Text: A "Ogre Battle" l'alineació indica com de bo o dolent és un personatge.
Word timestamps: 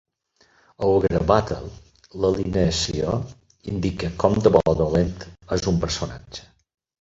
A 0.85 0.87
"Ogre 0.93 1.19
Battle" 1.31 1.69
l'alineació 2.23 3.13
indica 3.75 4.11
com 4.25 4.39
de 4.47 4.53
bo 4.57 4.63
o 4.73 4.75
dolent 4.81 5.13
és 5.59 5.69
un 5.75 5.79
personatge. 5.85 6.49